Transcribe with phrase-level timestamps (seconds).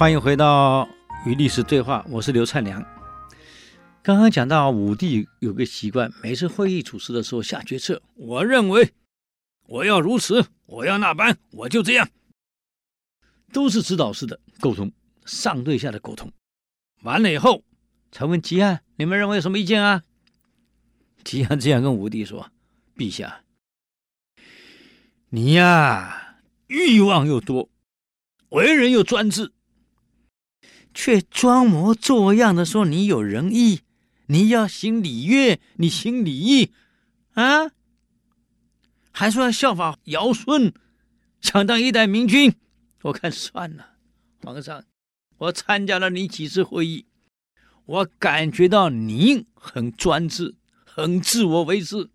[0.00, 0.88] 欢迎回到
[1.26, 2.82] 与历史对话，我是刘灿良。
[4.02, 8.94] 刚刚讲到武帝有个习惯，每次会议主持的时候下决策，我认为
[9.66, 12.08] 我要如此，我要那般，我就这样，
[13.52, 14.90] 都是指导式的沟通，
[15.26, 16.32] 上对下的沟通。
[17.02, 17.62] 完了以后，
[18.10, 20.02] 才问吉安，你们认为有什么意见啊？
[21.22, 22.50] 吉安这样跟武帝说
[22.96, 23.42] ：“陛下，
[25.28, 27.68] 你呀，欲望又多，
[28.48, 29.52] 为人又专制。”
[30.92, 33.80] 却装模作样的说你有仁义，
[34.26, 36.72] 你要行礼乐，你行礼义，
[37.32, 37.70] 啊，
[39.12, 40.72] 还说要效法尧舜，
[41.40, 42.54] 想当一代明君。
[43.02, 43.94] 我看算了，
[44.42, 44.84] 皇上，
[45.38, 47.06] 我参加了你几次会议，
[47.86, 52.10] 我感觉到您很专制，很自我为是，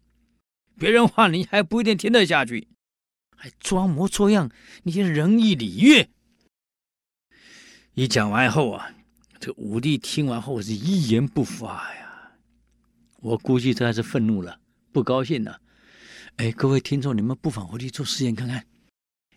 [0.77, 2.67] 别人话你还不一定听得下去，
[3.35, 4.51] 还装模作样，
[4.83, 6.09] 你些仁义礼乐。
[7.95, 8.91] 一讲完以后啊，
[9.39, 12.29] 这武帝听完后是一言不发呀。
[13.21, 14.59] 我估计这还是愤怒了，
[14.91, 15.61] 不高兴了。
[16.35, 18.61] 哎，各位听众，你们不妨回去做实验看看。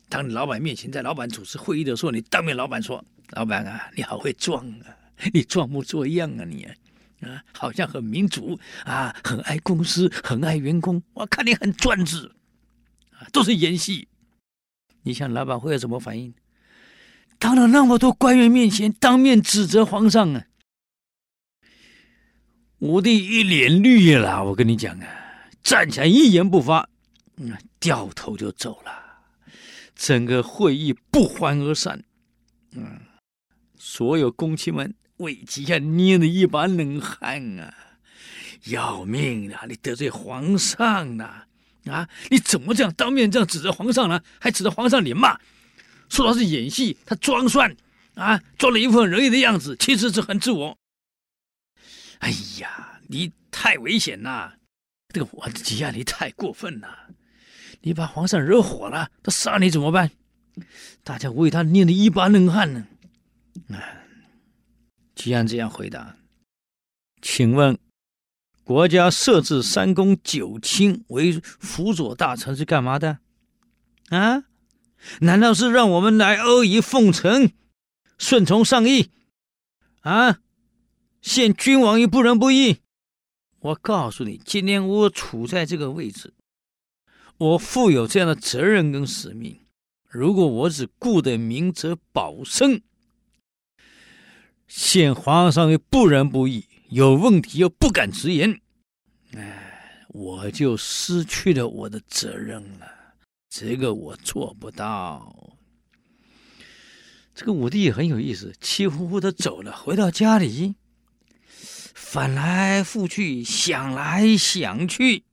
[0.08, 4.86] 当你老板面前，在老板主持会议的时候，你当面老板说：“老板啊，你好会装啊，
[5.32, 6.74] 你装模作样啊，你啊，
[7.20, 11.00] 啊，好像很民主啊，很爱公司，很爱员工。
[11.12, 12.28] 我看你很专制，
[13.12, 14.08] 啊，都是演戏。
[15.02, 16.34] 你想老板会有什么反应？”
[17.38, 20.46] 当着那么多官员面前，当面指责皇上啊！
[22.80, 25.06] 武帝一脸绿了，我跟你讲啊，
[25.62, 26.88] 站起来一言不发，
[27.36, 28.90] 嗯，掉头就走了。
[29.94, 32.04] 整个会议不欢而散。
[32.72, 33.00] 嗯，
[33.76, 37.74] 所有公卿们为汲黯捏了一把冷汗啊！
[38.64, 39.64] 要命啊！
[39.68, 41.46] 你得罪皇上了
[41.86, 42.08] 啊！
[42.30, 44.20] 你怎么这样当面这样指责皇上呢？
[44.40, 45.38] 还指着皇上脸骂？
[46.08, 47.76] 说他是演戏，他装蒜
[48.14, 50.78] 啊，装了一副很仁义的样子，其实是很自我。
[52.18, 52.30] 哎
[52.60, 54.56] 呀，你太危险了！
[55.14, 57.10] 这个我的汲黯，你太过分了！
[57.82, 60.10] 你把皇上惹火了，他杀你怎么办？
[61.04, 62.88] 大家为他捏了一把冷汗呢。
[63.70, 63.78] 啊，
[65.14, 66.16] 吉安这样回答
[67.22, 67.78] ：“请问，
[68.64, 73.20] 国家设置三公九卿为辅佐大臣是干嘛的？
[74.08, 74.44] 啊？”
[75.20, 77.50] 难道是让我们来阿谀奉承、
[78.18, 79.10] 顺从上意
[80.00, 80.40] 啊？
[81.20, 82.78] 陷君王于不仁不义？
[83.60, 86.32] 我告诉你，今天我处在这个位置，
[87.36, 89.60] 我负有这样的责任跟使命。
[90.08, 92.82] 如果我只顾得明哲保身，
[94.68, 98.60] 陷皇上于不仁不义，有问题又不敢直言，
[99.34, 102.86] 哎，我就失去了我的责任了。
[103.48, 105.58] 这个我做不到。
[107.34, 110.74] 这个武帝很有意思，气呼呼的走了，回到家里，
[111.94, 115.24] 翻来覆去，想来想去，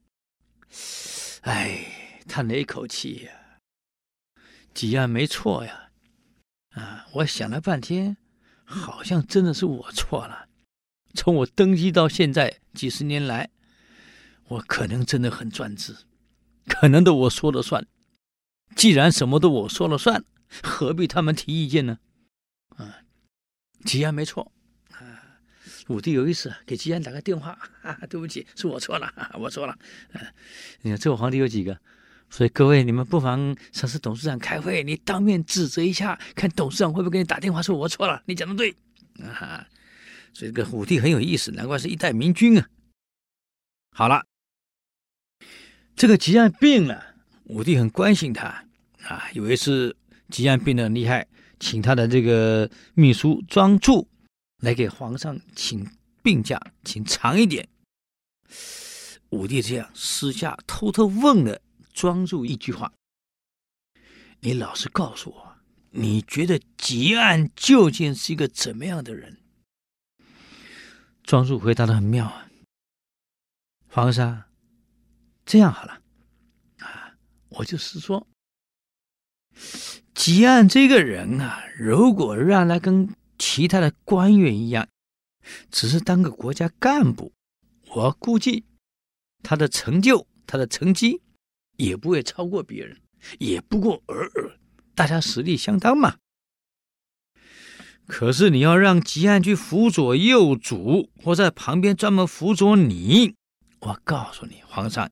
[1.40, 3.32] 哎，叹了一口气呀。
[4.72, 5.90] 几案没错呀，
[6.70, 8.16] 啊，我想了半天，
[8.64, 10.46] 好像真的是我错了。
[11.14, 13.50] 从我登基到现在几十年来，
[14.48, 15.96] 我可能真的很专制，
[16.68, 17.84] 可能的我说了算。
[18.74, 20.24] 既然什么都我说了算，
[20.62, 21.98] 何必他们提意见呢？
[22.76, 22.98] 啊，
[23.84, 24.52] 吉安没错
[24.90, 25.38] 啊。
[25.88, 29.72] 武帝有一次给吉安打个电话，啊，对不起，是我错了，我错了。
[30.12, 30.20] 啊，
[30.82, 31.78] 你看这个皇帝有几个？
[32.28, 38.76] 所以各位你们不妨上次董事长开会，你当面指责一下，看董事长会不会给你打电话说我错了，你讲的对
[39.22, 39.64] 啊。
[40.34, 42.68] 所以这个武帝很有意思，难怪是一代明君啊。
[43.92, 44.26] 好了，
[45.94, 47.05] 这个吉安病了，
[47.46, 48.64] 武帝很关心他。
[49.08, 49.96] 啊，有一次
[50.28, 51.26] 吉安病得很厉害，
[51.60, 54.08] 请他的这个秘书庄助
[54.62, 55.86] 来给皇上请
[56.22, 57.68] 病假，请长一点。
[59.30, 61.60] 武帝这样私下偷偷问了
[61.92, 62.92] 庄助一句话
[64.40, 65.56] ：“你老实告诉我，
[65.90, 69.38] 你觉得吉安究竟是一个怎么样的人？”
[71.22, 72.48] 庄助回答得很妙啊，
[73.88, 74.44] 皇上，
[75.44, 76.00] 这样好了，
[77.56, 78.26] 我就是说。
[80.14, 84.88] 吉安这个人啊，如果让他跟其他的官员一样，
[85.70, 87.32] 只是当个国家干部，
[87.88, 88.64] 我估计
[89.42, 91.22] 他的成就、他的成绩
[91.76, 93.00] 也不会超过别人，
[93.38, 94.58] 也不过尔尔，
[94.94, 96.16] 大家实力相当嘛。
[98.06, 103.34] 可是你要让吉安去辅佐右主，或在旁边专门辅佐你，
[103.80, 105.10] 我告诉你，皇上，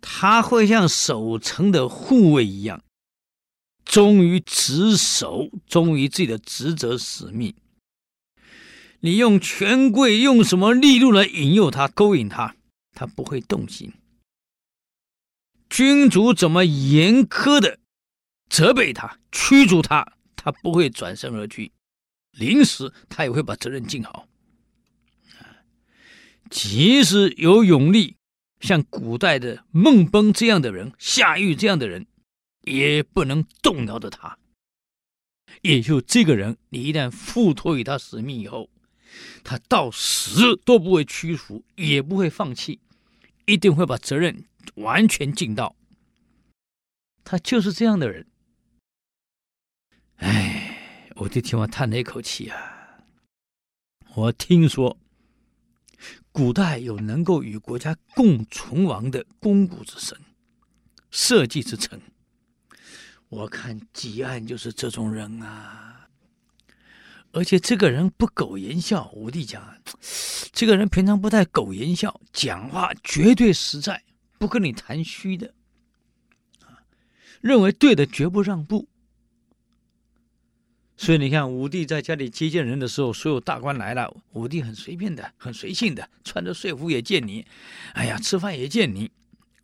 [0.00, 2.82] 他会像守城的护卫一样。
[3.84, 7.54] 忠于职守，忠于自己的职责使命。
[9.00, 12.54] 你用权贵用什么利禄来引诱他、勾引他，
[12.92, 13.92] 他不会动心。
[15.68, 17.78] 君主怎么严苛的
[18.48, 21.72] 责备他、驱逐他，他不会转身而去。
[22.32, 24.28] 临时他也会把责任尽好。
[25.38, 25.66] 啊
[26.50, 28.16] 即使有勇力，
[28.60, 32.06] 像古代的孟崩这样的人、夏禹这样的人，
[32.62, 34.38] 也不能动摇的他。
[35.62, 38.70] 也就这个人，你一旦付托于他使命以后，
[39.42, 42.80] 他到死都不会屈服，也不会放弃，
[43.46, 44.44] 一定会把责任
[44.76, 45.74] 完全尽到。
[47.24, 48.26] 他就是这样的人。
[50.16, 53.04] 哎，武帝听完叹了一口气啊，
[54.14, 54.98] 我听说。
[56.32, 60.16] 古代有能够与国家共存亡的肱骨之神、
[61.10, 62.00] 社稷之臣，
[63.28, 66.08] 我看吉安就是这种人啊。
[67.32, 69.76] 而且这个人不苟言笑，武帝讲，
[70.52, 74.02] 这个人平常不太苟言笑，讲话绝对实在，
[74.38, 75.54] 不跟你谈虚的，
[77.40, 78.88] 认为对的绝不让步。
[81.00, 87.46] 所以你看，武帝在家里接见人的时候，所有大官来了，武帝很随便的，很随性的，穿着睡服也见你，
[87.94, 89.10] 哎呀，吃饭也见你。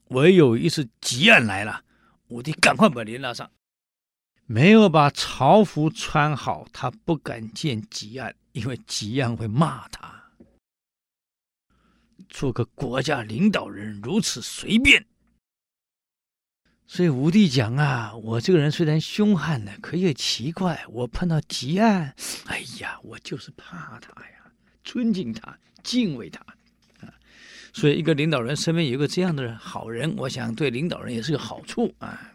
[0.09, 1.85] 唯有一次汲黯来了，
[2.29, 3.50] 武帝赶快把帘拉上，
[4.47, 10.31] 没有把朝服穿好，他不敢见汲黯，因为汲黯会骂他，
[12.31, 15.05] 做个国家领导人如此随便。
[16.88, 22.15] 所以武帝讲啊，我这个人虽然凶悍呢，可也奇怪，我碰到吉案，
[22.47, 24.53] 哎呀，我就是怕他呀，
[24.85, 26.41] 尊敬他，敬畏他
[27.00, 27.12] 啊。
[27.75, 32.33] 所以一个领导人身边有个这样的好人，我想对领导人也是个好处啊。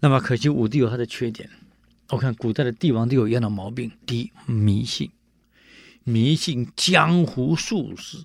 [0.00, 1.50] 那么可惜武帝有他的缺点，
[2.08, 5.10] 我看古代的帝王都有一样的毛病：第一，迷信，
[6.04, 8.24] 迷信江湖术士，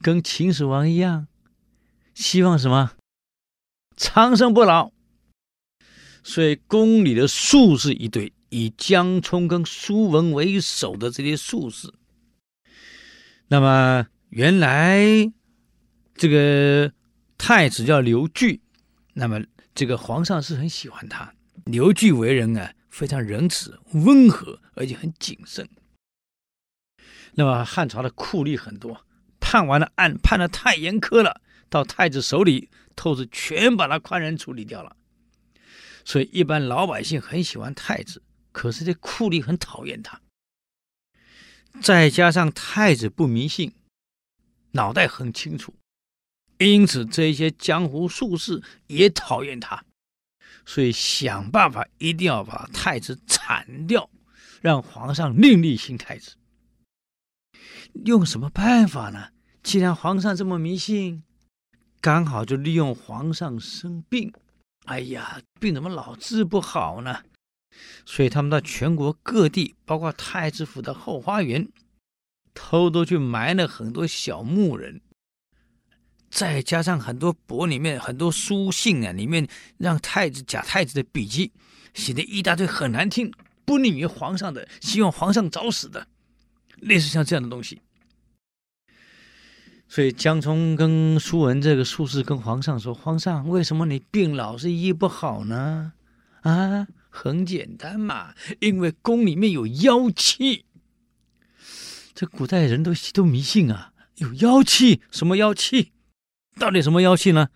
[0.00, 1.26] 跟秦始皇一样，
[2.14, 2.92] 希望什么？
[4.00, 4.92] 长生不老，
[6.24, 11.92] 所以宫里的术士一堆，以江充跟苏文为首的这些术士。
[13.48, 15.30] 那么原来
[16.14, 16.90] 这个
[17.36, 18.62] 太子叫刘据，
[19.12, 19.38] 那么
[19.74, 21.34] 这个皇上是很喜欢他。
[21.66, 25.68] 刘据为人啊，非常仁慈、温和，而且很谨慎。
[27.34, 29.04] 那么汉朝的酷吏很多，
[29.40, 32.70] 判完了案，判的太严苛了，到太子手里。
[33.00, 34.94] 透支全把他宽仁处理掉了，
[36.04, 40.20] 所以一般老百姓很喜欢太子，可是这酷吏很讨厌他。
[41.80, 43.72] 再加上太子不迷信，
[44.72, 45.74] 脑袋很清楚，
[46.58, 49.82] 因此这些江湖术士也讨厌他，
[50.66, 54.10] 所以想办法一定要把太子铲掉，
[54.60, 56.36] 让皇上另立新太子。
[58.04, 59.28] 用什么办法呢？
[59.62, 61.22] 既然皇上这么迷信。
[62.00, 64.32] 刚好就利用皇上生病，
[64.86, 67.20] 哎呀，病怎么老治不好呢？
[68.06, 71.68] 所以他们到全国各地，包括太子府的后花园，
[72.54, 75.02] 偷偷去埋了很多小木人，
[76.30, 81.52] 再加上很多帛里面很多书信啊，里面让太子假太子的笔迹
[81.92, 83.30] 写的一大堆很难听，
[83.66, 86.08] 不利于皇上的，希望皇上早死的，
[86.76, 87.80] 类似像这样的东西。
[89.92, 95.94] 所以江充跟苏文这个术士跟皇上说：“皇上，为什么你病老是医不好呢？
[96.42, 100.64] 啊，很简单嘛，因为宫里面有妖气。
[102.14, 105.90] 这古代人都都迷信啊，有妖气，什么妖气？
[106.56, 107.48] 到底什么妖气呢？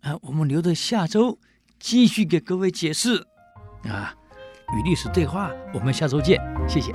[0.00, 1.38] 啊，我们留着下周
[1.78, 3.26] 继续给各位解释。
[3.84, 4.14] 啊，
[4.74, 6.90] 与历史对话，我们下周见，谢谢。”